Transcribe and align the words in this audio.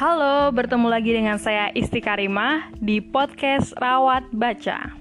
Halo, 0.00 0.48
bertemu 0.48 0.88
lagi 0.88 1.12
dengan 1.12 1.36
saya 1.36 1.68
Isti 1.76 2.00
Karimah 2.00 2.72
di 2.80 3.04
podcast 3.04 3.76
Rawat 3.76 4.32
Baca. 4.32 4.96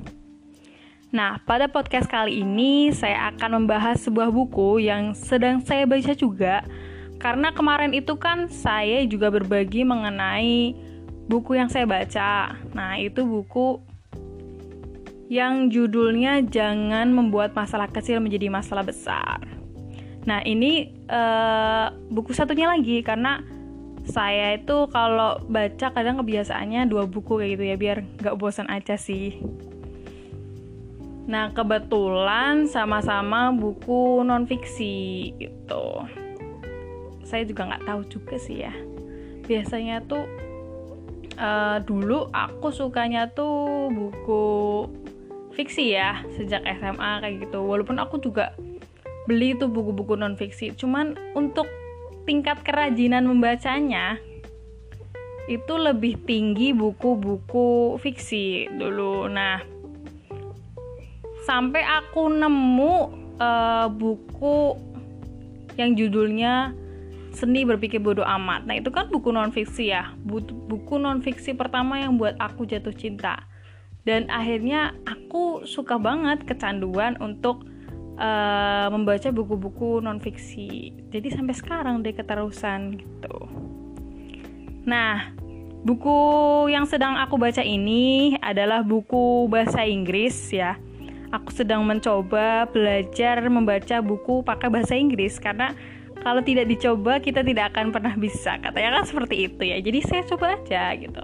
Nah, 1.16 1.40
pada 1.48 1.72
podcast 1.72 2.12
kali 2.12 2.44
ini 2.44 2.92
saya 2.92 3.32
akan 3.32 3.64
membahas 3.64 4.04
sebuah 4.04 4.28
buku 4.28 4.84
yang 4.84 5.16
sedang 5.16 5.64
saya 5.64 5.88
baca 5.88 6.12
juga 6.12 6.68
karena 7.16 7.56
kemarin 7.56 7.96
itu 7.96 8.20
kan 8.20 8.52
saya 8.52 9.08
juga 9.08 9.32
berbagi 9.32 9.88
mengenai 9.88 10.76
buku 11.32 11.56
yang 11.56 11.72
saya 11.72 11.88
baca. 11.88 12.60
Nah, 12.76 13.00
itu 13.00 13.24
buku 13.24 13.80
yang 15.32 15.72
judulnya 15.72 16.44
Jangan 16.44 17.08
Membuat 17.16 17.56
Masalah 17.56 17.88
Kecil 17.88 18.20
Menjadi 18.20 18.52
Masalah 18.52 18.84
Besar. 18.84 19.48
Nah, 20.28 20.44
ini 20.44 20.92
uh, 21.08 21.88
buku 22.12 22.36
satunya 22.36 22.68
lagi 22.68 23.00
karena 23.00 23.59
saya 24.10 24.58
itu 24.58 24.90
kalau 24.90 25.38
baca 25.46 25.94
kadang 25.94 26.20
kebiasaannya 26.20 26.90
dua 26.90 27.06
buku 27.06 27.38
kayak 27.38 27.52
gitu 27.56 27.64
ya 27.70 27.76
biar 27.78 27.98
nggak 28.18 28.38
bosan 28.42 28.66
aja 28.68 28.98
sih. 28.98 29.38
Nah, 31.30 31.54
kebetulan 31.54 32.66
sama-sama 32.66 33.54
buku 33.54 34.26
non 34.26 34.50
fiksi 34.50 35.30
gitu. 35.38 36.02
Saya 37.22 37.46
juga 37.46 37.70
nggak 37.70 37.86
tahu 37.86 38.02
juga 38.10 38.36
sih 38.42 38.66
ya. 38.66 38.74
Biasanya 39.46 40.02
tuh 40.10 40.26
uh, 41.38 41.78
dulu 41.86 42.34
aku 42.34 42.74
sukanya 42.74 43.30
tuh 43.30 43.94
buku 43.94 44.46
fiksi 45.54 45.94
ya 45.94 46.26
sejak 46.34 46.66
SMA 46.66 47.22
kayak 47.22 47.46
gitu. 47.46 47.62
Walaupun 47.62 48.02
aku 48.02 48.18
juga 48.18 48.58
beli 49.30 49.54
tuh 49.54 49.70
buku-buku 49.70 50.18
non 50.18 50.34
fiksi 50.34 50.74
cuman 50.74 51.14
untuk 51.38 51.70
tingkat 52.30 52.62
kerajinan 52.62 53.26
membacanya 53.26 54.22
itu 55.50 55.74
lebih 55.74 56.22
tinggi 56.30 56.78
buku-buku 56.78 57.98
fiksi 57.98 58.70
dulu 58.70 59.26
nah 59.26 59.58
sampai 61.50 61.82
aku 61.82 62.30
nemu 62.30 62.96
uh, 63.42 63.90
buku 63.90 64.78
yang 65.74 65.98
judulnya 65.98 66.78
Seni 67.30 67.62
Berpikir 67.62 68.02
Bodoh 68.02 68.26
Amat. 68.26 68.66
Nah, 68.66 68.76
itu 68.82 68.90
kan 68.90 69.08
buku 69.08 69.30
non 69.30 69.54
fiksi 69.54 69.94
ya. 69.94 70.12
Buku 70.26 70.98
non 70.98 71.22
fiksi 71.22 71.54
pertama 71.54 72.02
yang 72.02 72.18
buat 72.18 72.36
aku 72.42 72.66
jatuh 72.66 72.92
cinta. 72.92 73.48
Dan 74.04 74.28
akhirnya 74.34 74.98
aku 75.06 75.64
suka 75.70 76.02
banget 76.02 76.44
kecanduan 76.50 77.16
untuk 77.22 77.64
uh, 78.20 78.88
membaca 78.92 79.32
buku-buku 79.32 80.04
non 80.04 80.20
fiksi 80.20 80.92
jadi 81.10 81.34
sampai 81.34 81.56
sekarang 81.56 82.04
deh 82.04 82.14
keterusan 82.14 83.00
gitu. 83.00 83.40
Nah 84.86 85.32
buku 85.88 86.20
yang 86.68 86.84
sedang 86.84 87.16
aku 87.16 87.40
baca 87.40 87.64
ini 87.64 88.36
adalah 88.44 88.84
buku 88.84 89.48
bahasa 89.48 89.88
Inggris 89.88 90.52
ya. 90.52 90.76
Aku 91.30 91.54
sedang 91.54 91.86
mencoba 91.86 92.66
belajar 92.74 93.40
membaca 93.48 94.02
buku 94.02 94.42
pakai 94.42 94.68
bahasa 94.68 94.98
Inggris 94.98 95.38
karena 95.38 95.72
kalau 96.20 96.44
tidak 96.44 96.68
dicoba 96.68 97.22
kita 97.24 97.46
tidak 97.46 97.72
akan 97.72 97.96
pernah 97.96 98.18
bisa. 98.18 98.60
Katanya 98.60 99.00
kan 99.00 99.04
seperti 99.08 99.48
itu 99.48 99.62
ya. 99.64 99.78
Jadi 99.80 100.00
saya 100.04 100.22
coba 100.28 100.58
aja 100.60 100.98
gitu. 100.98 101.24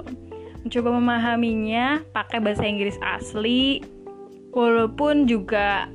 Mencoba 0.62 0.90
memahaminya 0.98 2.06
pakai 2.14 2.38
bahasa 2.38 2.64
Inggris 2.70 2.98
asli 3.02 3.82
walaupun 4.56 5.28
juga 5.28 5.90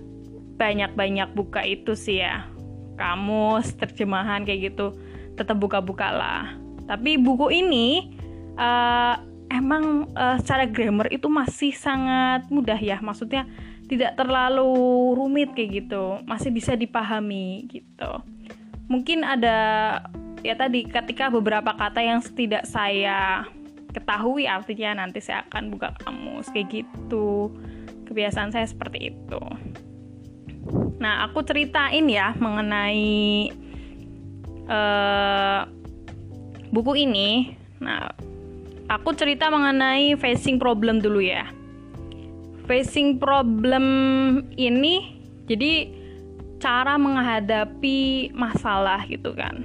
banyak-banyak 0.61 1.33
buka 1.33 1.64
itu 1.64 1.97
sih 1.97 2.20
ya. 2.20 2.44
Kamus 3.00 3.72
terjemahan 3.80 4.44
kayak 4.44 4.77
gitu 4.77 4.92
tetap 5.41 5.56
buka-buka 5.56 6.12
lah. 6.12 6.53
Tapi 6.84 7.16
buku 7.16 7.48
ini 7.48 8.12
uh, 8.61 9.16
emang 9.49 10.12
uh, 10.12 10.37
secara 10.37 10.69
grammar 10.69 11.09
itu 11.09 11.32
masih 11.32 11.72
sangat 11.72 12.44
mudah 12.53 12.76
ya. 12.76 13.00
Maksudnya 13.00 13.49
tidak 13.88 14.20
terlalu 14.20 14.69
rumit 15.16 15.56
kayak 15.56 15.88
gitu. 15.88 16.20
Masih 16.28 16.53
bisa 16.53 16.76
dipahami 16.76 17.65
gitu. 17.72 18.20
Mungkin 18.93 19.25
ada 19.25 19.59
ya 20.44 20.53
tadi 20.60 20.84
ketika 20.84 21.32
beberapa 21.32 21.72
kata 21.72 22.04
yang 22.04 22.20
tidak 22.37 22.69
saya 22.69 23.49
ketahui 23.91 24.44
artinya 24.44 25.03
nanti 25.03 25.25
saya 25.25 25.43
akan 25.49 25.72
buka 25.72 25.97
kamus 26.04 26.53
kayak 26.53 26.84
gitu. 26.84 27.49
Kebiasaan 28.04 28.50
saya 28.53 28.66
seperti 28.66 29.15
itu 29.15 29.41
Nah, 31.00 31.25
aku 31.25 31.41
ceritain 31.43 32.05
ya 32.06 32.37
mengenai 32.37 33.49
uh, 34.69 35.65
buku 36.71 37.09
ini. 37.09 37.56
Nah, 37.81 38.12
aku 38.93 39.16
cerita 39.16 39.49
mengenai 39.49 40.15
facing 40.21 40.61
problem 40.61 41.00
dulu 41.00 41.25
ya. 41.25 41.49
Facing 42.69 43.19
problem 43.19 43.84
ini 44.55 45.19
jadi 45.49 45.91
cara 46.61 47.00
menghadapi 47.00 48.31
masalah 48.37 49.03
gitu 49.09 49.32
kan. 49.32 49.65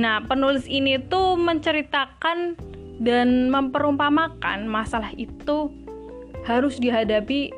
Nah, 0.00 0.24
penulis 0.24 0.64
ini 0.64 0.96
tuh 0.96 1.36
menceritakan 1.36 2.56
dan 3.04 3.52
memperumpamakan 3.52 4.64
masalah 4.64 5.12
itu 5.14 5.68
harus 6.48 6.80
dihadapi 6.80 7.52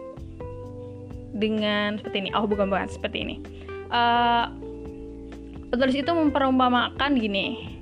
dengan 1.33 1.99
seperti 1.99 2.29
ini. 2.29 2.31
Oh 2.37 2.45
bukan 2.45 2.69
bukan 2.69 2.89
seperti 2.89 3.19
ini. 3.25 3.37
Uh, 3.93 4.49
penulis 5.73 5.97
itu 5.97 6.13
memperumpamakan 6.13 7.17
gini. 7.17 7.81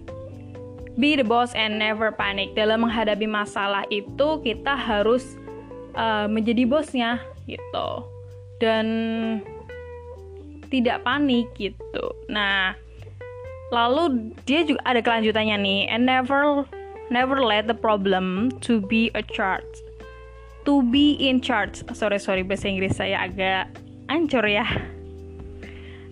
Be 0.98 1.14
the 1.18 1.26
boss 1.26 1.54
and 1.54 1.78
never 1.78 2.10
panic. 2.14 2.54
Dalam 2.54 2.86
menghadapi 2.86 3.26
masalah 3.26 3.86
itu 3.90 4.42
kita 4.42 4.74
harus 4.74 5.38
uh, 5.94 6.26
menjadi 6.30 6.66
bosnya 6.66 7.22
gitu. 7.46 8.06
Dan 8.62 8.86
tidak 10.70 11.02
panik 11.02 11.50
gitu. 11.58 12.14
Nah 12.30 12.78
lalu 13.70 14.34
dia 14.46 14.62
juga 14.66 14.82
ada 14.86 15.00
kelanjutannya 15.02 15.56
nih. 15.58 15.80
And 15.90 16.06
never 16.06 16.66
never 17.10 17.42
let 17.42 17.66
the 17.66 17.74
problem 17.74 18.54
to 18.62 18.78
be 18.86 19.10
a 19.18 19.22
charge 19.22 19.89
to 20.70 20.86
be 20.86 21.18
in 21.18 21.42
charge. 21.42 21.82
Sorry 21.90 22.22
sorry 22.22 22.46
bahasa 22.46 22.70
Inggris 22.70 22.94
saya 22.94 23.26
agak 23.26 23.74
ancur 24.06 24.46
ya. 24.46 24.62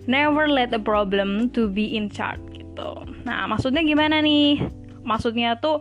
Never 0.03 0.51
let 0.51 0.75
a 0.75 0.81
problem 0.83 1.47
to 1.55 1.71
be 1.71 1.95
in 1.95 2.11
charge 2.11 2.43
gitu. 2.51 3.07
Nah 3.23 3.47
maksudnya 3.47 3.87
gimana 3.87 4.19
nih? 4.19 4.67
Maksudnya 5.07 5.55
tuh 5.63 5.79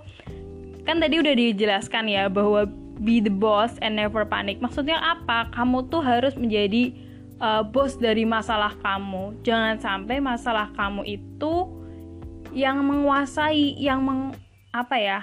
kan 0.87 1.03
tadi 1.03 1.19
udah 1.19 1.35
dijelaskan 1.35 2.07
ya 2.07 2.31
bahwa 2.31 2.71
be 3.03 3.19
the 3.19 3.35
boss 3.35 3.75
and 3.83 3.99
never 3.99 4.23
panic. 4.23 4.63
Maksudnya 4.63 5.03
apa? 5.03 5.51
Kamu 5.51 5.91
tuh 5.91 5.99
harus 5.99 6.39
menjadi 6.39 6.95
uh, 7.43 7.67
bos 7.67 7.99
dari 7.99 8.23
masalah 8.23 8.79
kamu. 8.79 9.43
Jangan 9.43 9.83
sampai 9.83 10.23
masalah 10.23 10.71
kamu 10.79 11.03
itu 11.19 11.67
yang 12.55 12.79
menguasai, 12.87 13.75
yang 13.75 14.07
meng, 14.07 14.39
apa 14.71 14.95
ya? 15.03 15.21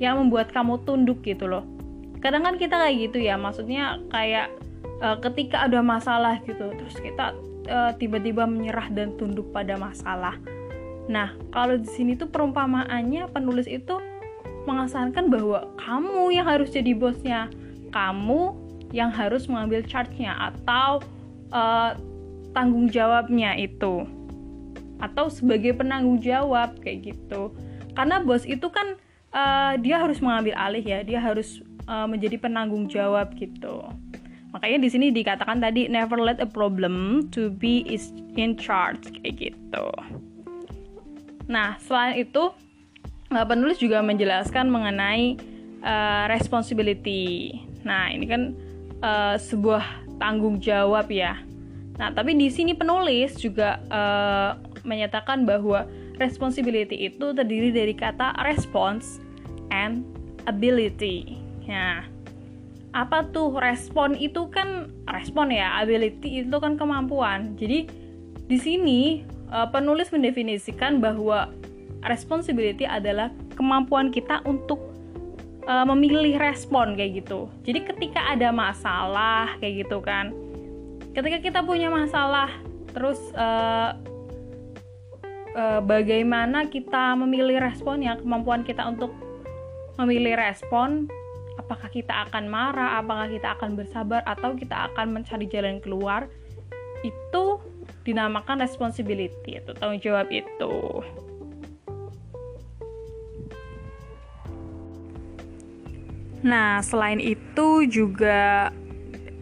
Yang 0.00 0.14
membuat 0.24 0.48
kamu 0.56 0.80
tunduk 0.88 1.20
gitu 1.20 1.44
loh 1.44 1.75
kadang 2.20 2.42
kan 2.44 2.56
kita 2.56 2.76
kayak 2.76 2.96
gitu 3.10 3.18
ya 3.22 3.36
maksudnya 3.36 4.00
kayak 4.08 4.52
uh, 5.00 5.18
ketika 5.20 5.68
ada 5.68 5.80
masalah 5.84 6.40
gitu 6.44 6.72
terus 6.76 6.96
kita 7.00 7.36
uh, 7.68 7.92
tiba-tiba 7.96 8.48
menyerah 8.48 8.88
dan 8.92 9.14
tunduk 9.20 9.50
pada 9.52 9.76
masalah. 9.76 10.36
Nah 11.06 11.34
kalau 11.54 11.78
di 11.78 11.88
sini 11.88 12.18
tuh 12.18 12.30
perumpamaannya 12.30 13.30
penulis 13.30 13.68
itu 13.70 14.00
mengesankan 14.66 15.30
bahwa 15.30 15.70
kamu 15.78 16.34
yang 16.34 16.46
harus 16.46 16.74
jadi 16.74 16.92
bosnya 16.98 17.46
kamu 17.94 18.58
yang 18.90 19.14
harus 19.14 19.46
mengambil 19.46 19.82
charge-nya 19.86 20.34
atau 20.52 21.02
uh, 21.54 21.94
tanggung 22.50 22.90
jawabnya 22.90 23.54
itu 23.54 24.06
atau 24.96 25.28
sebagai 25.28 25.76
penanggung 25.76 26.18
jawab 26.24 26.80
kayak 26.80 27.14
gitu. 27.14 27.52
Karena 27.92 28.20
bos 28.24 28.48
itu 28.48 28.66
kan 28.72 28.96
uh, 29.36 29.76
dia 29.80 30.00
harus 30.00 30.18
mengambil 30.24 30.56
alih 30.56 30.84
ya 30.84 31.04
dia 31.04 31.20
harus 31.20 31.60
uh, 31.88 32.06
menjadi 32.06 32.38
penanggung 32.38 32.86
jawab 32.90 33.34
gitu. 33.38 33.82
Makanya 34.54 34.78
di 34.82 34.88
sini 34.88 35.06
dikatakan 35.12 35.60
tadi 35.60 35.90
never 35.90 36.16
let 36.16 36.38
a 36.40 36.48
problem 36.48 37.26
to 37.34 37.52
be 37.52 37.84
is 37.88 38.14
in 38.38 38.56
charge 38.56 39.04
kayak 39.20 39.52
gitu. 39.52 39.86
Nah, 41.46 41.78
selain 41.82 42.18
itu 42.18 42.50
uh, 43.30 43.46
penulis 43.46 43.78
juga 43.78 44.02
menjelaskan 44.02 44.70
mengenai 44.70 45.38
uh, 45.84 46.24
responsibility. 46.30 47.54
Nah, 47.86 48.10
ini 48.10 48.24
kan 48.26 48.42
uh, 49.04 49.36
sebuah 49.38 49.84
tanggung 50.18 50.58
jawab 50.58 51.06
ya. 51.12 51.38
Nah, 51.96 52.12
tapi 52.12 52.36
di 52.36 52.48
sini 52.52 52.76
penulis 52.76 53.36
juga 53.40 53.80
uh, 53.88 54.56
menyatakan 54.84 55.48
bahwa 55.48 55.84
responsibility 56.16 57.08
itu 57.12 57.32
terdiri 57.32 57.72
dari 57.72 57.92
kata 57.92 58.36
response 58.44 59.20
and 59.68 60.04
ability. 60.48 61.45
Nah, 61.66 62.06
apa 62.96 63.28
tuh 63.28 63.52
respon 63.60 64.16
itu 64.16 64.48
kan 64.48 64.88
respon 65.10 65.52
ya, 65.52 65.76
ability 65.82 66.46
itu 66.46 66.56
kan 66.56 66.80
kemampuan. 66.80 67.52
Jadi 67.60 67.90
di 68.46 68.58
sini 68.58 69.26
uh, 69.52 69.68
penulis 69.68 70.08
mendefinisikan 70.14 71.02
bahwa 71.02 71.50
responsibility 72.06 72.86
adalah 72.86 73.34
kemampuan 73.58 74.14
kita 74.14 74.40
untuk 74.46 74.80
uh, 75.66 75.84
memilih 75.84 76.38
respon 76.38 76.94
kayak 76.94 77.26
gitu. 77.26 77.50
Jadi 77.66 77.84
ketika 77.84 78.32
ada 78.32 78.54
masalah 78.54 79.58
kayak 79.58 79.86
gitu 79.86 79.98
kan, 80.00 80.30
ketika 81.12 81.42
kita 81.42 81.60
punya 81.66 81.90
masalah, 81.90 82.48
terus 82.94 83.18
uh, 83.34 83.92
bagaimana 85.88 86.68
kita 86.68 87.16
memilih 87.16 87.56
respon 87.64 88.04
ya, 88.04 88.20
kemampuan 88.20 88.60
kita 88.60 88.84
untuk 88.84 89.16
memilih 89.96 90.36
respon, 90.36 91.08
apakah 91.66 91.90
kita 91.90 92.30
akan 92.30 92.46
marah, 92.46 93.02
apakah 93.02 93.26
kita 93.26 93.58
akan 93.58 93.74
bersabar, 93.74 94.22
atau 94.22 94.54
kita 94.54 94.86
akan 94.94 95.18
mencari 95.18 95.50
jalan 95.50 95.82
keluar, 95.82 96.30
itu 97.02 97.58
dinamakan 98.06 98.62
responsibility 98.62 99.58
atau 99.58 99.74
tanggung 99.74 99.98
jawab 99.98 100.30
itu. 100.30 101.02
Nah, 106.46 106.78
selain 106.86 107.18
itu 107.18 107.82
juga 107.90 108.70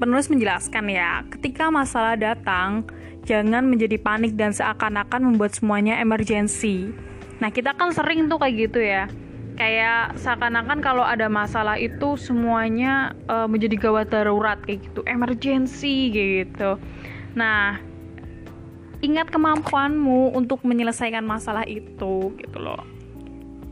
penulis 0.00 0.32
menjelaskan 0.32 0.88
ya, 0.88 1.20
ketika 1.28 1.68
masalah 1.68 2.16
datang, 2.16 2.88
jangan 3.28 3.68
menjadi 3.68 4.00
panik 4.00 4.32
dan 4.32 4.56
seakan-akan 4.56 5.28
membuat 5.28 5.52
semuanya 5.52 6.00
emergency. 6.00 6.88
Nah, 7.44 7.52
kita 7.52 7.76
kan 7.76 7.92
sering 7.92 8.32
tuh 8.32 8.40
kayak 8.40 8.72
gitu 8.72 8.80
ya. 8.80 9.04
Kayak 9.54 10.18
seakan-akan 10.18 10.82
kalau 10.82 11.06
ada 11.06 11.30
masalah 11.30 11.78
itu 11.78 12.18
semuanya 12.18 13.14
uh, 13.30 13.46
menjadi 13.46 13.86
gawat 13.86 14.10
darurat 14.10 14.58
kayak 14.66 14.82
gitu, 14.90 15.06
emergency 15.06 16.10
gitu. 16.10 16.74
Nah, 17.38 17.78
ingat 18.98 19.30
kemampuanmu 19.30 20.34
untuk 20.34 20.64
menyelesaikan 20.66 21.22
masalah 21.22 21.62
itu 21.70 22.34
gitu 22.34 22.58
loh. 22.58 22.82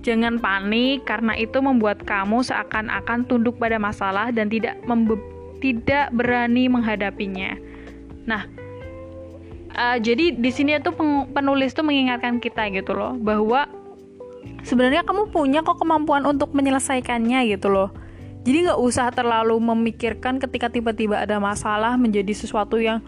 Jangan 0.07 0.39
panik 0.39 1.03
karena 1.07 1.35
itu 1.35 1.59
membuat 1.59 2.03
kamu 2.07 2.47
seakan-akan 2.47 3.27
tunduk 3.27 3.59
pada 3.59 3.79
masalah 3.79 4.31
dan 4.31 4.47
tidak 4.51 4.79
tidak 5.63 6.11
berani 6.15 6.67
menghadapinya. 6.71 7.59
Nah, 8.27 8.47
uh, 9.75 9.99
jadi 9.99 10.35
di 10.35 10.51
sini 10.51 10.79
tuh 10.79 10.95
penulis 11.31 11.75
tuh 11.75 11.87
mengingatkan 11.87 12.39
kita 12.39 12.71
gitu 12.71 12.95
loh 12.95 13.15
bahwa 13.19 13.67
sebenarnya 14.63 15.03
kamu 15.07 15.31
punya 15.35 15.61
kok 15.67 15.79
kemampuan 15.81 16.25
untuk 16.29 16.55
menyelesaikannya 16.55 17.49
gitu 17.53 17.69
loh. 17.73 17.91
Jadi 18.43 18.67
nggak 18.67 18.81
usah 18.83 19.15
terlalu 19.15 19.55
memikirkan 19.63 20.43
ketika 20.43 20.67
tiba-tiba 20.67 21.23
ada 21.23 21.39
masalah 21.39 21.95
menjadi 21.95 22.35
sesuatu 22.35 22.79
yang 22.83 22.99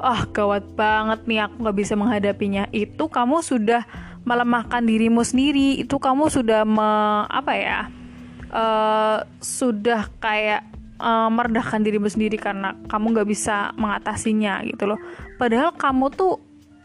ah 0.00 0.24
gawat 0.24 0.64
banget 0.72 1.28
nih 1.28 1.44
aku 1.44 1.54
nggak 1.60 1.76
bisa 1.76 1.94
menghadapinya. 1.96 2.64
Itu 2.72 3.12
kamu 3.12 3.44
sudah 3.44 3.84
melemahkan 4.24 4.84
dirimu 4.84 5.24
sendiri 5.24 5.80
itu 5.80 5.96
kamu 5.96 6.28
sudah 6.28 6.68
me, 6.68 6.90
apa 7.28 7.52
ya 7.56 7.80
uh, 8.52 9.24
sudah 9.40 10.12
kayak 10.20 10.66
uh, 11.00 11.32
merendahkan 11.32 11.80
dirimu 11.80 12.08
sendiri 12.10 12.36
karena 12.36 12.76
kamu 12.88 13.16
nggak 13.16 13.28
bisa 13.28 13.72
mengatasinya 13.80 14.60
gitu 14.68 14.92
loh 14.92 15.00
padahal 15.40 15.72
kamu 15.72 16.12
tuh 16.12 16.36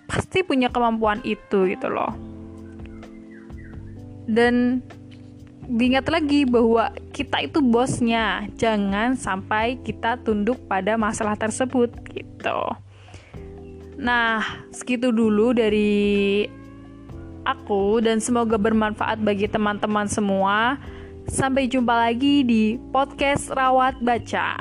pasti 0.07 0.45
punya 0.45 0.71
kemampuan 0.71 1.19
itu 1.27 1.67
gitu 1.67 1.91
loh 1.91 2.15
dan 4.25 4.81
diingat 5.65 6.05
lagi 6.09 6.45
bahwa 6.45 6.93
kita 7.09 7.49
itu 7.49 7.57
bosnya 7.61 8.45
jangan 8.53 9.17
sampai 9.17 9.81
kita 9.81 10.21
tunduk 10.21 10.61
pada 10.69 10.93
masalah 10.93 11.33
tersebut 11.33 11.89
gitu 12.13 12.59
nah 13.97 14.43
segitu 14.69 15.09
dulu 15.09 15.57
dari 15.57 16.45
aku 17.45 18.01
dan 18.01 18.17
semoga 18.17 18.57
bermanfaat 18.57 19.21
bagi 19.21 19.45
teman-teman 19.45 20.09
semua. 20.09 20.81
Sampai 21.25 21.69
jumpa 21.69 21.93
lagi 21.93 22.45
di 22.45 22.77
podcast 22.93 23.49
Rawat 23.49 24.01
Baca. 24.01 24.57